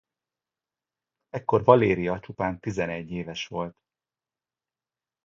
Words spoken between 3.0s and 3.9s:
éves volt.